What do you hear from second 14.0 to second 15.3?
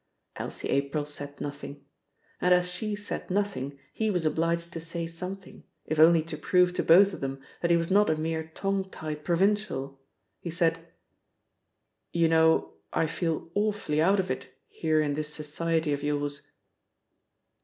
out of it here in